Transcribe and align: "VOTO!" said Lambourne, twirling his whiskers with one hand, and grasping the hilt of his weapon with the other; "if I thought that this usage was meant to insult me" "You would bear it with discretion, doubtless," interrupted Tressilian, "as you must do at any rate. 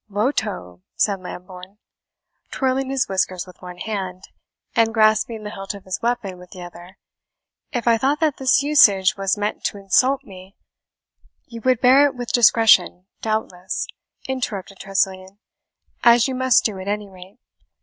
"VOTO!" 0.09 0.81
said 0.95 1.19
Lambourne, 1.21 1.77
twirling 2.49 2.89
his 2.89 3.07
whiskers 3.07 3.45
with 3.45 3.61
one 3.61 3.77
hand, 3.77 4.23
and 4.75 4.95
grasping 4.95 5.43
the 5.43 5.51
hilt 5.51 5.75
of 5.75 5.83
his 5.83 6.01
weapon 6.01 6.39
with 6.39 6.49
the 6.49 6.63
other; 6.63 6.97
"if 7.71 7.87
I 7.87 7.99
thought 7.99 8.19
that 8.19 8.37
this 8.37 8.63
usage 8.63 9.15
was 9.15 9.37
meant 9.37 9.63
to 9.65 9.77
insult 9.77 10.23
me" 10.23 10.55
"You 11.51 11.61
would 11.61 11.81
bear 11.81 12.07
it 12.07 12.15
with 12.15 12.33
discretion, 12.33 13.05
doubtless," 13.21 13.85
interrupted 14.27 14.79
Tressilian, 14.79 15.37
"as 16.03 16.27
you 16.27 16.33
must 16.33 16.65
do 16.65 16.79
at 16.79 16.87
any 16.87 17.07
rate. 17.07 17.37